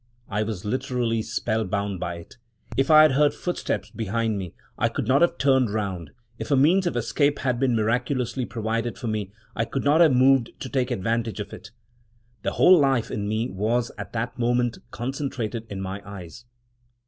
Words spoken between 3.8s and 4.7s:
behind me,